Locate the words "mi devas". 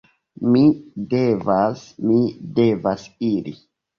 0.53-1.83, 2.11-3.07